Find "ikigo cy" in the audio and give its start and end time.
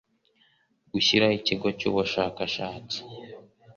1.39-1.85